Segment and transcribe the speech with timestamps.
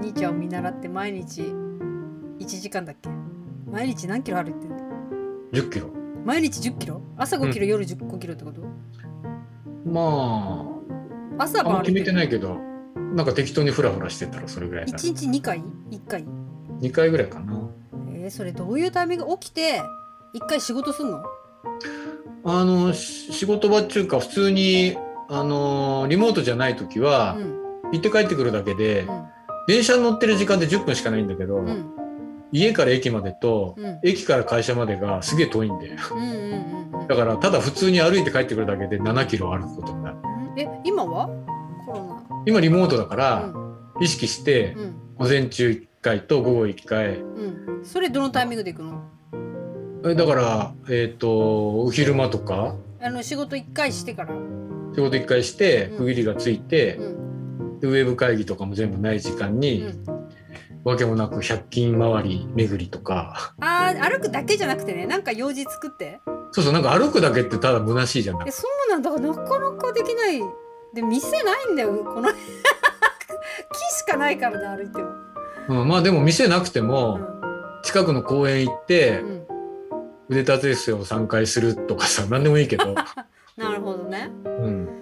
[0.00, 3.10] 兄ちゃんを見習って毎日1時間だっけ？
[3.70, 4.80] 毎日何キロ歩いてるの
[5.52, 5.88] ？10キロ。
[6.24, 7.02] 毎日1 0キロ？
[7.16, 8.62] 朝5キロ、夜15キロってこと？
[9.84, 10.66] ま
[11.38, 12.56] 朝ああんま決めてないけど
[13.14, 16.24] なんか適当にフラフラしてたらそれぐらいだ1日2回 ?1 回
[16.80, 17.68] ？2回ぐらいかな。
[18.14, 19.82] えー、それどういうタイミング起きて
[20.34, 21.22] 1回仕事すんの？
[22.44, 24.96] あのし仕事場っていうか普通に
[25.28, 27.60] あのリモートじゃない時は、うん。
[27.92, 29.24] 行って帰ってくるだけで、うん
[29.66, 31.84] 電車に乗ってる時間で10分しかないんだけど、うん。
[32.52, 34.00] 家から駅までと、うん。
[34.02, 37.06] 駅から会社までがすげえ遠いんでうんうんうんうん。
[37.08, 40.16] だからただ普通に歩いて帰ってくるだけで7キロ歩くことになる。
[40.56, 41.28] え今は？
[41.86, 43.52] コロ今リモートだかナら、
[44.00, 44.94] 意識してうん。
[45.18, 47.18] 午前中1回と午後1回。
[47.84, 49.02] それどのタイミングで行くの？
[50.10, 52.74] えだからえっ、とお昼間とか。
[53.02, 54.34] あの仕事1回してから。
[54.94, 57.19] 仕事1回してうん区切りがついて、うん
[57.80, 60.04] でウェブ会議とかも全部ない時間うに、ん。
[60.82, 63.54] わけもなく100均回り巡りとか。
[63.60, 66.20] あー歩くだけじゃなくてねなんか用事作って。
[66.52, 68.48] そうそうなんか歩くだけってただ虚しいじゃん。
[68.48, 69.10] えそうなんだ。
[69.10, 70.40] なかなかできない。
[70.94, 71.92] で店ないんだよ。
[72.04, 72.34] この 木
[73.94, 75.02] しかないからね歩いて
[75.68, 77.40] も、うん、まあでも店なくてうもん。
[77.82, 79.46] 近くの公園行ってうん、
[80.28, 82.94] 腕立て伏せを3回するとかさ何でもいいけど、
[83.56, 84.30] なるほどね。
[84.44, 84.99] うん、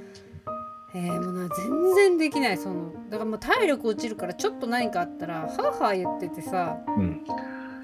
[0.99, 6.79] えー、もうな全然できないそのだからもう体力落ちるからちょっと何かあったらはあはあ言っててさ。
[6.97, 7.25] うん、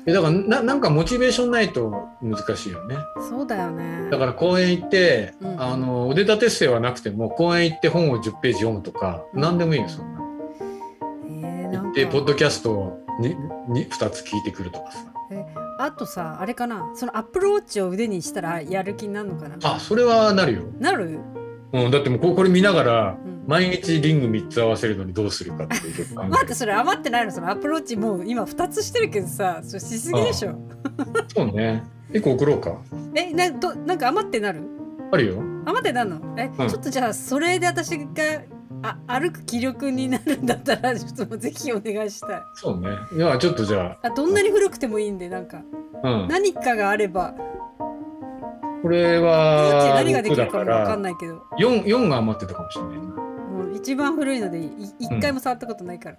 [0.07, 2.97] えだからななんかモチベーションないと難しいよね。
[3.29, 4.11] そうだよね。
[4.11, 5.63] だから公園行って、うん。
[5.63, 9.41] あの腕立て伏せはなくても公園行って本を10ページ読むとか、うん。
[9.41, 10.21] 何でもいいよそんな。
[11.29, 11.93] えー、なんか。
[11.93, 13.37] でポッドキャストをに
[13.69, 15.05] に2つ聞いてくるとかさ。
[15.79, 16.93] あとさあれかな。
[16.95, 19.57] そのアップルウォッチを腕にしたらやる気になるのかな。
[19.63, 21.19] あそれはなるよ、なる、
[21.75, 26.55] うん、だってもうここれ見ながらうん、毎日リング3つ合わせるのにどうするかっていう待って。
[26.55, 30.57] それ余ってないのそのアップルウォッチもう今2つしてるけどさそれしすぎでしょ。
[31.35, 31.83] そうね。
[32.13, 32.77] 1個送ろうか。
[33.17, 34.63] えなどなんか余ってなる？
[35.11, 35.43] あるよ。
[35.67, 36.21] 余ってなるの？
[36.39, 36.69] え、うん。
[36.69, 38.07] ちょっとじゃあそれで私が
[38.83, 42.43] あ歩く気力になるんだったらちょっとぜひお願いしたい。
[42.55, 42.91] そうね。
[43.17, 44.11] いやちょっとじゃあ。
[44.11, 45.63] どんなに古くてもいいんでなんか。
[46.05, 47.35] あ、うん、何かがあれば
[48.85, 51.43] これは何ができ6だかるかも分かんらないけど。
[51.59, 53.05] 4, 4が余ってたかもしれないな。
[53.05, 56.19] もう一番古いのでい一回も触ったことないから、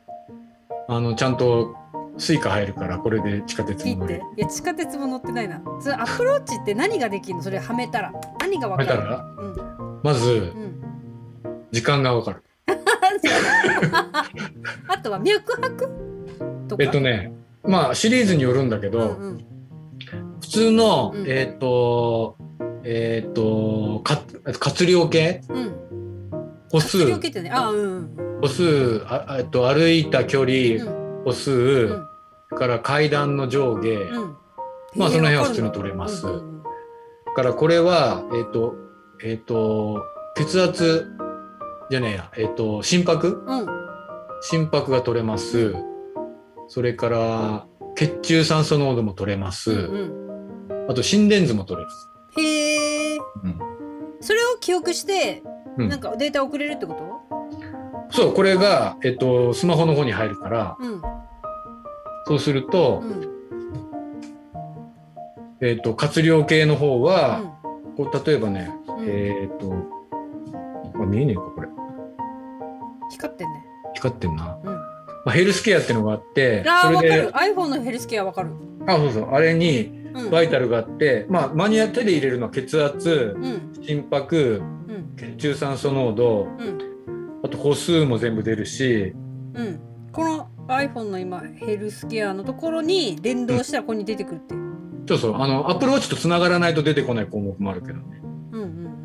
[0.87, 1.75] あのちゃんと
[2.17, 4.23] スイカ入るからこれで地下鉄も乗れる。
[4.35, 5.61] いや地下鉄も乗ってないな。
[5.79, 7.43] それアップルウォッチって何ができるの？
[7.43, 8.11] それはめたら。
[8.39, 9.17] 何が分かるはめたら？
[9.19, 9.99] うん。
[10.01, 10.81] まずうん。
[11.71, 12.43] 時間がわかる。
[14.87, 15.87] あとは脈拍
[16.67, 16.83] とか？
[16.83, 17.31] えっとね
[17.61, 19.45] まあシリーズによるんだけど、うんうん。
[20.41, 21.25] 普通の、うん。
[21.27, 22.37] えっ、と
[22.85, 24.22] えっ、とか
[24.59, 25.41] 活量計？
[25.50, 25.73] うん。
[26.72, 27.00] 歩数。
[27.00, 27.50] 活量計ってね。
[27.51, 28.41] あうんうん。
[28.41, 31.23] 歩数ああえっと歩いた距離、うん。
[31.25, 32.57] 歩数、うん。
[32.57, 34.38] から階段の上下、うん。
[34.96, 36.25] まあその辺は普通に取れます。
[36.28, 36.41] わ
[37.35, 38.75] からこれはえっ、と
[39.23, 40.03] えっ、と
[40.35, 41.07] 血圧
[41.90, 42.31] じゃねえや。
[42.38, 43.44] えっ、と心拍？
[44.41, 45.73] 心拍が取れます。
[46.67, 47.66] それから
[47.96, 51.91] 血中酸素濃度も取れます、うんあと心電図も取れる、
[52.38, 52.74] うんへえ
[53.44, 53.59] うん。
[54.22, 55.44] それを記憶して
[55.78, 55.90] うん。
[55.90, 58.16] なんかデータ送れるってこと？
[58.16, 61.01] そうこれが、えっと、スマホの方に入るからうん。
[62.28, 63.31] そうすると、うん。
[65.62, 67.41] えっと活量計の方は、
[67.96, 69.06] うこう例えばね、うん。
[69.07, 69.73] えっと
[70.96, 71.67] あ見えねえかこれ。
[73.12, 73.66] 光ってんね。
[73.94, 74.73] 光ってんな、うん。
[74.73, 74.81] ま
[75.28, 78.52] あ、ヘルスケアっていうのがあってあーそれで iPhone のヘルスケアわかる。
[78.88, 79.29] あそうそう。
[79.34, 83.83] あれにうんバイタルがあって、まあマニュアル手で入れるのは血圧うん。
[83.83, 85.15] 心拍うん。
[85.17, 87.41] 血中酸素濃度うん。
[87.43, 89.13] あと歩数も全部出るし
[89.53, 89.79] うん。
[90.11, 94.61] この iPhone の今ヘルスケアのところに連動したらここに出てくるっていう。
[95.07, 95.35] そうそう。
[95.35, 98.21] あのアップルウォッチとつながらないと出てこない項目もあるけどね。
[98.51, 98.95] うんうんうん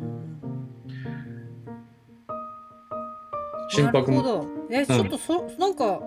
[3.69, 4.21] 心拍も。
[4.21, 4.47] なるほど。
[4.71, 6.01] えちょっとそ、なんか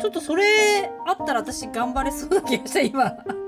[0.00, 0.44] ちょっとそれ
[1.06, 3.04] あったら私頑張れそうな気がした今。
[3.04, 3.43] うん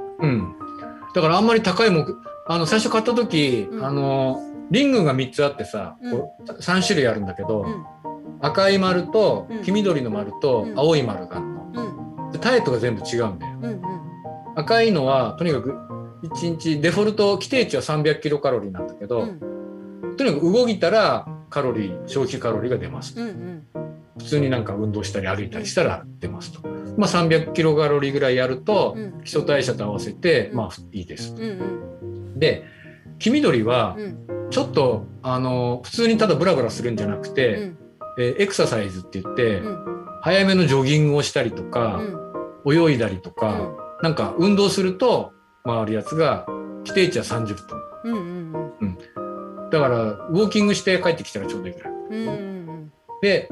[1.17, 2.05] だからあんまり高い目
[2.47, 3.85] あの最初買った時、うん。
[3.87, 4.39] あの
[4.71, 6.13] リングが3つあってさ、うん。
[6.13, 7.87] こう3種類あるんだけど、うん。
[8.43, 9.63] 赤い丸とうん。
[9.63, 10.79] 黄緑の丸とうん。
[10.79, 11.73] 青い丸があるの、
[12.27, 12.33] うん。
[12.33, 13.57] でタイプが全部違うんだよ。
[13.63, 13.83] うんうん。
[14.57, 15.71] 赤いのはとにかく
[16.23, 20.17] 1日デフォルト規定値は300キロカロリーなんだけど、うん。
[20.19, 23.67] とにかく動いたらカロリー消費カロリーが出ます、うんうん。
[24.19, 26.61] 普通になんか運動したり歩いたりしたら出ますと、
[26.97, 30.57] まあ、300キロカロリーぐらいやると、うん基礎代謝と合わせて、うん。
[30.57, 31.35] まあいいです。
[32.37, 32.65] で
[33.19, 34.27] 黄緑はうん。
[34.51, 37.79] ちょっとあの普通にただブラブラするんじゃなくて、うん。
[38.19, 40.07] えーエクササイズって言って、うん。
[40.23, 42.01] 早めのジョギングをしたりとうか、
[42.65, 42.73] ん。
[42.73, 43.77] 泳いだりとうか、ん。
[44.03, 45.33] なんか運動すると
[45.65, 46.47] 回るやつが
[46.87, 47.87] 規定値は30分。
[48.05, 48.19] う
[48.87, 48.99] ん
[49.71, 51.93] だからウォーキングして帰ってきたらちょうどいいぐらい。
[53.21, 53.51] で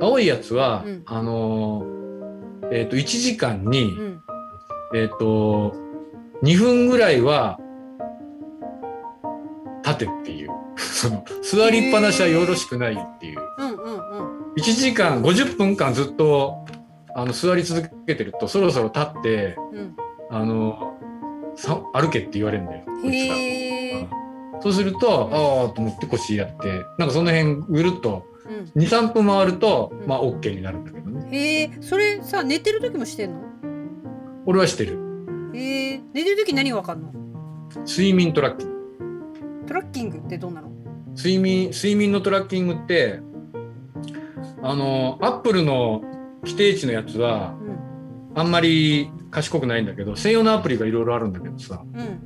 [0.00, 1.02] 青いやつは、うん。
[1.06, 1.97] あのー
[2.70, 4.00] えっ、と1時間に、うん。
[4.00, 4.22] うん
[4.94, 5.74] えっ、と
[6.42, 7.58] 2分ぐらいは
[9.84, 10.50] 立てっていう。
[10.78, 13.40] その座りっぱなしはよろしくないっていう。
[13.58, 14.52] うんうんうん。
[14.56, 16.64] 1時間50分間ずっと
[17.14, 19.96] あの座り続けてるとそろそろ立ってうん。
[20.30, 20.94] あの
[21.56, 24.18] さ歩けって言われるんだよこいつが。
[24.60, 28.82] そうすると、ああと思って腰やって、なんかその辺ぐるっとうん。
[28.82, 31.28] 2、3分回るとうん、まあ OK になるんだけどね。
[31.30, 33.42] へえそれさ寝てる時もしてんの？
[34.46, 34.98] 俺はしてる。
[35.54, 37.12] へえ寝てる時何がわかんの？
[37.86, 39.66] 睡眠トラッキング。
[39.66, 40.70] トラッキングってどうなの？
[41.16, 43.20] 睡眠、睡眠のトラッキングって、
[44.62, 46.00] あの、アップルの
[46.44, 47.78] 規定値のやつは、うん。
[48.36, 52.20] あんまり賢くないんだけど、専用のアプリがいろいろあるんだけどさ、うん。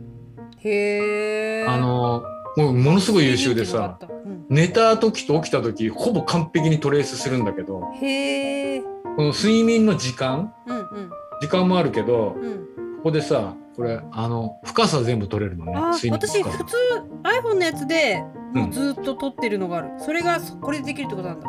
[0.59, 2.23] へえあの、
[2.57, 4.47] もうものすごい優秀でさ、うん。
[4.49, 8.81] 寝た時と起きた時、ほぼ完璧にトレースするんだけど、へえ
[9.17, 11.11] この睡眠の時間、うんうん。
[11.41, 12.97] 時間もあるけど、うん。
[12.99, 15.73] ここでさ、これ、あの、深さ全部取れるのね。
[16.11, 16.77] 私普通
[17.23, 18.23] iPhone のやつで
[18.53, 18.71] もうん。
[18.71, 21.49] うずっと撮ってるのがある、それがそこれでできるってことなんだ。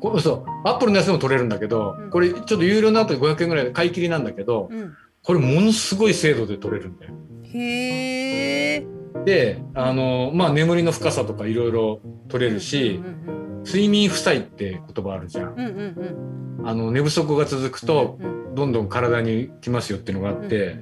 [0.00, 2.10] これそう、アップルのやつでも取れるんだけど、うん。
[2.10, 7.14] これちょっと有料の後で500円ぐらいで買い切りなんだけど、うんこれものすごい精度で取れるんだよ。
[7.52, 8.86] へえ
[9.24, 15.52] で、あの、まあ、眠りの深さとかいろいろ取れるしう、ん睡眠負債って言葉あるじゃん。
[15.52, 18.18] うんうんうんあの、寝不足が続くと、
[18.54, 20.76] どんどん体にきますよっていうのがあって、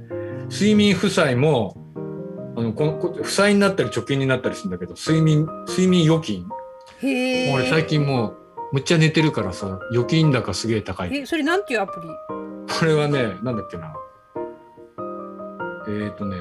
[0.50, 1.76] 睡眠負債も、
[2.56, 6.46] あの、このこ負債になったり貯金になったりするんだけど、睡眠、睡眠預金。
[7.00, 8.36] へえ俺最近もう、
[8.72, 11.16] むっちゃ寝てるからさ、預金高すげえ高い。
[11.16, 12.08] えそれなんていうアプリ？
[12.80, 13.94] これはね、なんだっけな。
[15.88, 16.36] えっ、ー、とね、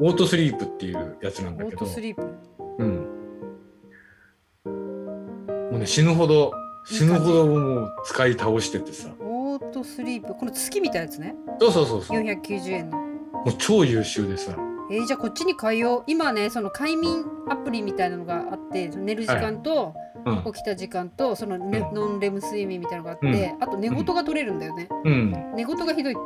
[0.00, 2.22] オートスリープっていうやつなんだけどオート、スリープ
[2.78, 3.14] うん。
[5.70, 6.52] もうね、死ぬほど、
[6.84, 9.10] 死ぬほどもう使い倒しててさ。
[9.20, 12.20] オートスリープこの月みたいなやつねそうそうそうそう。
[12.20, 14.56] 490円のもう超優秀でさ。
[14.90, 19.94] えーじゃあこっちに変えよう今ねその快眠アプリみたいなのがあって寝る時間と
[20.26, 20.52] うん。
[20.52, 25.30] 起きた時間とその、ねうんノンレム睡眠みたいなのがあって、あと寝言が取れるんだよね、うん。
[25.54, 26.16] 寝言がひどい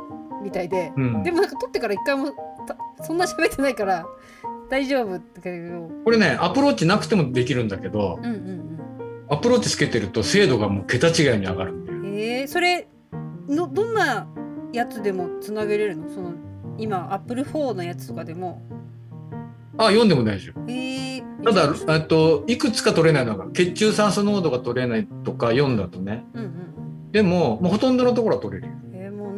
[0.43, 1.31] みたいで、うんで。
[1.31, 2.31] もなんか取ってから一回も
[2.67, 4.05] たそんな喋ってないから
[4.69, 8.79] 大丈夫ってけどこれね、アプローチなくてもできるんだけどう、んうん
[9.31, 11.99] アプローチつけてると精度がもう桁違いに上がるんだよ。
[11.99, 12.87] うんえー、それ
[13.47, 14.27] のどんな
[14.73, 16.09] やつでもつなげれるの？
[16.09, 16.33] その
[16.79, 18.61] 今 Apple4 のやつとかでも？
[19.77, 20.61] あ、読んでも大丈夫。
[20.67, 26.25] えー、ただ、あと、いくつか取れないのが、血中酸素濃度が取れないとか読んだとね。
[26.33, 26.51] うんうん
[27.11, 28.73] でも、もうほとんどのところは取れるよ。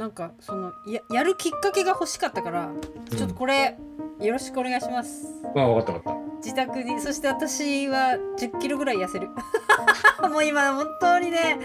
[0.01, 2.71] なんかそのややるきっかけが欲しかったから
[3.15, 3.77] ちょっとこれ
[4.19, 5.27] よろしくお願いします。
[5.53, 9.29] まあ、分かった分かっ自宅にそして私は1 0キロぐらい痩せる。
[10.27, 11.59] もう今本当にね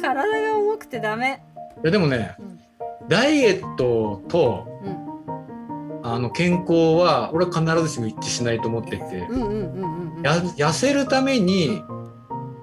[0.00, 1.42] 体が重くてダメ。
[1.74, 1.80] た。
[1.80, 2.60] いや、でもね、うん。
[3.08, 6.06] ダイエットと、うん。
[6.08, 10.22] あの、健康は、俺は必ずしも一致しないと思ってて、うんうんうんうんうん。
[10.22, 11.82] や痩せるために、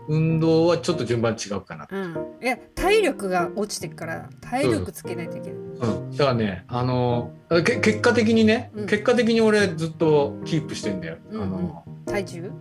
[0.07, 1.87] 運動はちょっと順番違うかな。
[1.89, 6.11] うんいや体力が落ちてくから体力つけないといけない、うん。
[6.11, 7.31] だからね、あの、
[7.65, 11.17] け結果的にね、うん結果的に俺ずっとキープしてんだよ。
[11.29, 12.51] うんうんあの、体重？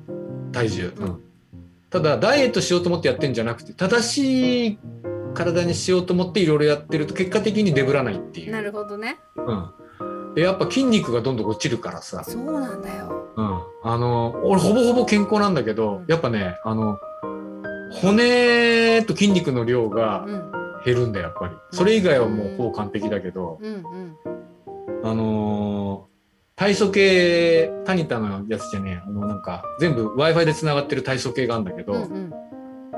[0.53, 0.93] 体重。
[0.99, 1.21] うん
[1.91, 4.79] ただ、ダイエットしようと思ってやってんじゃなくて、正しい
[5.35, 8.51] 体にしようと思っていろいろやってると、結果的にデブらないっていう。
[8.51, 10.35] なるほどねうん。
[10.35, 12.25] で、やっぱ筋肉がどんどん落ちるからさ。
[12.25, 13.61] そうなんだようん。
[13.83, 16.99] あの、俺ほぼほぼ健康なんだけど、うんやっぱね、あの、
[18.01, 20.53] 骨と筋肉の量がうん
[20.85, 21.55] 減るんだよ、やっぱり。
[21.71, 23.61] それ以外はもうほぼ完璧だけど、
[25.05, 26.13] あのー
[26.55, 32.31] 体組計、タニタのやつじゃねえ、あの、なんか、全部 Wi-Fi で繋がってる体組計があるんだけど、うんうん。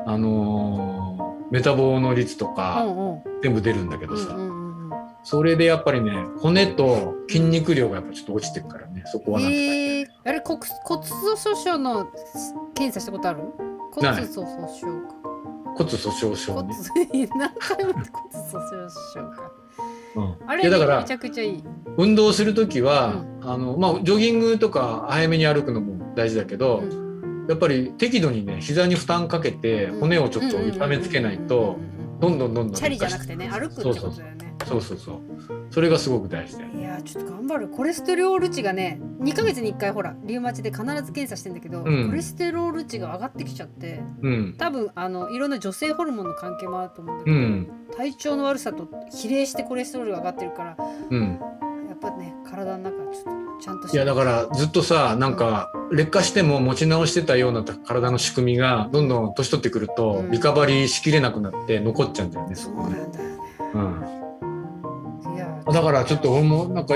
[0.07, 3.23] あのーメタボの率とうかんうん。
[3.43, 4.37] 全部出るんだけどさ、
[5.23, 9.63] それでやっぱりね、骨と筋肉量がやっぱちょっと落ちてるからね、そこはなんとか。
[9.63, 12.09] えー、あれ骨骨粗鬆症の
[12.75, 13.41] 検査したことある？
[13.95, 15.15] 骨粗鬆症か。
[15.77, 16.75] 骨粗鬆症骨ね。
[17.37, 19.53] 何回も骨粗鬆症か。
[20.17, 20.37] うん。
[20.47, 21.65] あれだからめちゃくちゃいい。
[21.97, 27.05] 運動するときは、あのまあ、ジョギングとか早めに歩くのも大事だけど、うん。
[27.49, 31.77] やっぱり適度にね膝に負担かけて骨をちょっと痛めつけないと
[32.21, 34.55] どんどんどんどんチャリじゃなくてね歩くってことだよね。
[34.67, 35.21] そうそうそう
[35.75, 36.81] それがすごく大事だよね。
[36.81, 37.69] いやーちょっと頑張る。
[37.69, 42.07] コレステロール値がね2ヶ月に1回ほらリウマチで必ず検査してんだけど、うん。
[42.07, 44.55] コレステロール値が上がってきちゃってうん。
[44.57, 47.69] 多分あのいろんな女性ホルモンの関係もあると思うんだけど、うん。
[47.97, 50.77] 体調の悪さと比例してコレステロールが上がってるから
[51.11, 51.41] うん。
[51.89, 53.25] やっぱね体の中ちょっ
[53.57, 60.31] とちゃんとしいやだからずっとさなんか劣化しても持ち直してたような体の仕組みがどんどん年取ってくるとうん。
[60.31, 62.97] リカバリーしきれなくなって残っちゃうんだよねそこね。
[62.97, 63.39] なんだよね。
[63.75, 63.79] う
[64.21, 64.24] ん
[65.75, 66.95] だからちょっと俺もなんか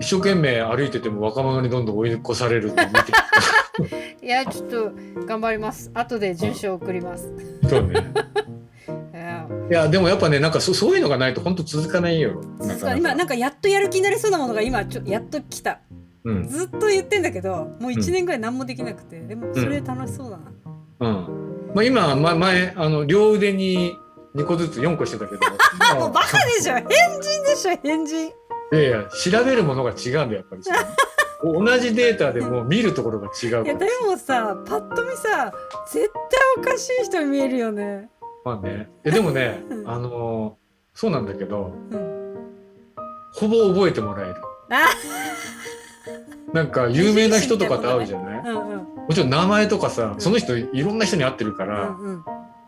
[0.00, 2.72] 一生懸命歩いてても若者にどんどん追い越される
[4.22, 4.92] いやちょっと
[5.26, 5.90] 頑張ります。
[5.94, 7.32] 後で住所送ります。
[7.66, 7.94] そうね。
[9.70, 9.88] いや。
[9.88, 12.42] でもやっぱねなんかそそういうのがないと本当続かないよ。
[12.58, 15.80] なか今なんかやっとやる気になりそうなものが今ちょやっと来た。
[16.24, 16.46] うん。
[16.46, 20.52] ずっと言ってんだけどもう1年ぐらい何もできなくて、でもそれ楽しそうだな、
[21.00, 21.72] うん。
[21.74, 23.96] まあ、今、ま、前あの両腕に
[24.34, 25.40] 2個ずつ4個してたけど。
[25.90, 26.74] あ もうバカでしょ。
[26.74, 26.84] 変
[27.20, 28.28] 人でしょ変人。
[28.28, 28.32] い
[28.72, 30.62] やいや調べるものが違うんだよやっぱり
[31.42, 33.62] 同じデータでも見るところが違うから。
[33.64, 35.52] いやでもさパッと見さ
[35.90, 36.12] 絶対
[36.58, 38.08] おかしい人に見えるよね。
[38.44, 38.88] まあね。
[39.04, 39.88] いやでもねうん。
[39.90, 40.56] あの
[40.94, 42.36] そうなんだけどうん。
[43.32, 44.34] ほぼ覚えてもらえる。
[44.70, 44.88] あ
[46.52, 48.40] なんか有名な人とかと会うじゃない？
[48.40, 48.76] うんうん。
[48.78, 52.24] もちろん名前とかさその人いろんな人に会ってるからうんうん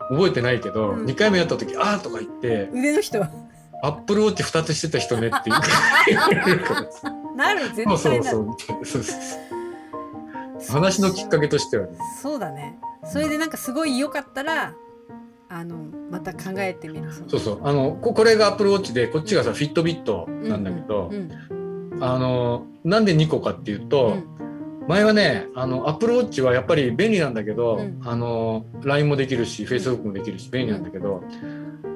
[0.09, 1.05] 覚えてないけど、うん。
[1.05, 3.21] 2回目会った時「あー」とか言って腕の人
[3.83, 5.53] 「アップルウォッチ2つしてた人ね」って言
[6.19, 7.69] われるからさなる。
[7.73, 10.73] 絶対そうそうそうそう。
[10.73, 11.97] 話のきっかけとしてはね。
[12.21, 12.77] そうだね。
[13.05, 14.73] それでなんかすごい良かったら
[15.49, 15.75] あの
[16.09, 17.59] また考えてみるそうそう。
[17.63, 21.29] あのここれがアップルウォッチでこっちがさフィットビットなんだけど、うん
[22.01, 24.32] あのなんで2個かっていううと、ん
[24.87, 28.01] 前はねあのアップルウォッチはやっぱり便利なんだけど、うん。
[28.03, 31.23] あの LINE もできるし Facebook もできるし便利なんだけど、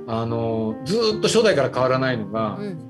[0.08, 2.88] あのずーっと初代から変わらないのが、うん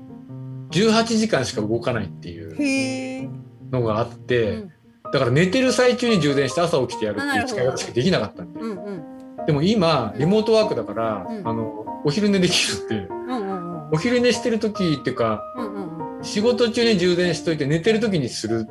[0.70, 3.30] 18時間しか動かないっていう
[3.70, 4.72] のがあって、うん。
[5.12, 9.46] だから寝てる最中に充電して朝起きてやるっていう使い方しかできなかったんで、うんうん。
[9.46, 11.48] でも今リモートワークだから、うん。
[11.48, 13.90] あのお昼寝できるってうんうんうん。
[13.92, 16.24] お昼寝してる時っていうかうんうんうん。
[16.24, 18.68] 仕事中に充電しといて寝てる時にする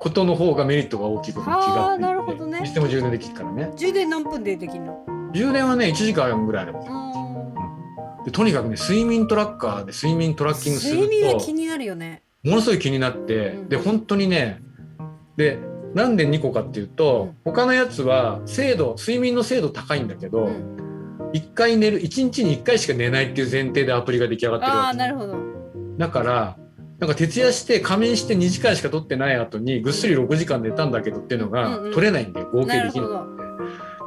[0.00, 2.62] ことの方がメリットが大きいことに気がなるほどね。
[2.64, 3.70] いつでも充電できるからね。
[3.76, 5.04] 充電何分でできるの？
[5.32, 8.24] 充電はね1時間ぐらいあればうん。
[8.24, 12.22] でとにかくね睡眠トラッカーで睡眠トラッキングする睡眠はと気になるよね。
[12.42, 13.68] ものすごい気になって、うん。
[13.68, 14.62] で本当にね
[15.36, 15.58] で
[15.94, 20.76] なんで2個かっていうと、他のやつは精度睡眠の精度高いんだけど、うん。
[21.34, 24.88] 1回寝る1日に1回しか寝ないっていう前提でアプリが出来上がってるあわけ。
[24.90, 25.36] あなるほど。
[25.98, 26.56] だから
[27.00, 33.26] なんか徹夜して仮眠して2時間しか取ってない後にぐっすり6時間寝たんだけどっていうのが取れないんで合計できな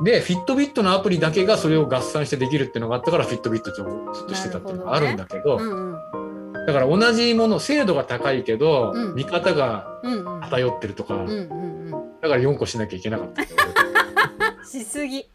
[0.03, 6.19] でフィットビットのアプリだけがそれを合算してできるっていうのがあったからフィットビットをずっとしてたっていうのがあるんだけどうんう
[6.59, 6.65] ん。
[6.65, 9.15] だから同じもの精度が高いけど、うん。
[9.15, 9.99] 見方が
[10.41, 11.91] 偏ってるとか、うんうんうん。
[12.21, 13.43] だから4個しなきゃいけなかった
[14.65, 15.19] しすぎ。
[15.19, 15.27] し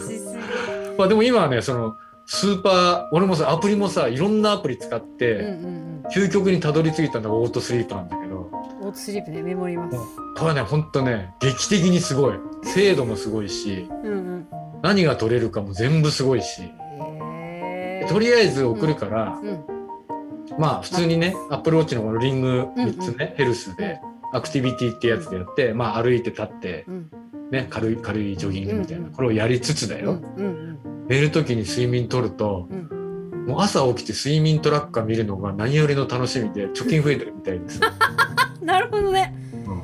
[0.00, 0.18] すぎ。
[0.98, 6.02] まあでも今はねそのスーパー俺もさアプリもさいろんなアプリ使っうんうて、ん。
[6.14, 8.36] 究極にたどり着いたのがオートスリープなんだけど。
[8.36, 8.54] うん
[8.84, 9.96] オートスリープねメモります
[10.36, 12.34] これはねほんとね劇的にすごい。
[12.64, 14.48] 精度もすごいしうんうん
[14.82, 16.62] 何が取れるかも全部すごいし。
[18.08, 19.64] とりあえず送るから、うん
[20.58, 22.88] まあ普通にねアップルウォッチのこのリングうんうん。
[22.90, 23.98] 3つね、ヘルスで
[24.34, 27.10] アクティビティってやつでやって、まあ歩いて立ってうん。
[27.50, 32.88] ね軽い軽いジョギングみたいな、うんうんこれをやりつつだよ、うんうん寝る時に睡眠取るとうん。
[32.90, 33.04] うん
[33.44, 37.78] もう朝起きて睡眠トラッカー見るのが何よりの楽しみで貯金増えてるみたいです、
[38.64, 39.34] なるほどね。
[39.66, 39.82] うん。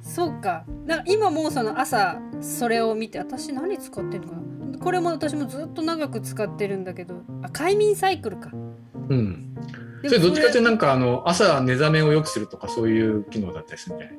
[0.00, 0.64] そうか。
[0.86, 4.78] だから今もうその朝それを見て私何使ってんのかな。
[4.78, 7.16] これも私もずっと長く使ってるんだけど。
[7.42, 8.50] あ快眠サイクルか。
[8.52, 9.54] うん、
[10.00, 14.16] でそれどっちかってなんかあの朝寝覚めを良くするとかそういう機能だったりするんじゃない？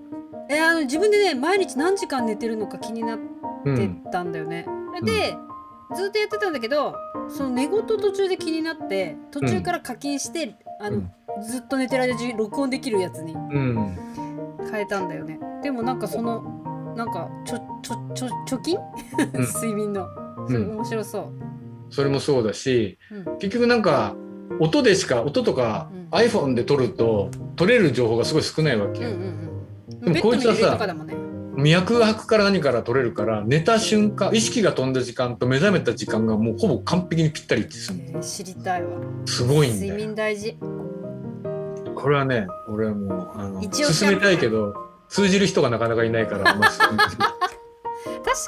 [0.50, 3.20] れえあの自分でね毎日何時間寝てるのか気になっ
[3.63, 4.65] うんてたんだよね、
[5.01, 5.38] で
[5.96, 6.96] ずっとやってたんだけど
[7.30, 11.12] その寝言途中で気になって途中から課金して、あのうん。
[11.44, 13.98] ずっと寝てる間中録音できるやつにうん。
[14.72, 15.39] 変えたんだよね。
[15.62, 18.77] でもなんかそのなんかちょちょちょ貯金、
[19.34, 19.42] うん。
[19.46, 20.08] 睡眠の。
[20.48, 21.34] それ面白そう、
[21.89, 23.38] それもそうだしうん。
[23.38, 24.15] 結局なんか
[24.60, 26.08] 音でしか音とかうん。
[26.12, 29.22] iPhone で撮ると撮れる情報がすごい少ないわけよ、うんうん
[30.04, 30.13] うん。
[30.13, 31.25] でもこいつはさね
[31.58, 37.94] 脈拍から何から取れるから寝た瞬間意識が飛んだ時間と目覚めた時間がもうほぼ完璧にぴったり一致す。
[37.94, 39.00] るえー知りたいわ。
[39.26, 40.58] すごいんだ睡よ眠大事。
[41.96, 44.76] これはね俺はもうあの進めたいけど
[45.08, 46.68] 通じる人がなかなかいないから 確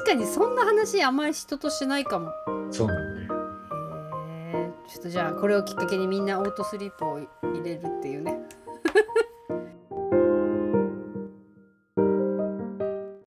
[0.06, 2.32] かにそんな話あんまり人としないかも。
[2.72, 3.42] そうなんだよ。
[4.30, 8.38] へえちちょっとじゃあこれをきっかけにみんなオートスリープを入れるっていうね